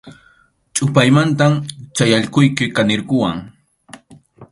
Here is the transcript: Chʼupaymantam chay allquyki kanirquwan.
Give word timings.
Chʼupaymantam 0.75 1.53
chay 1.95 2.11
allquyki 2.17 2.65
kanirquwan. 2.75 3.37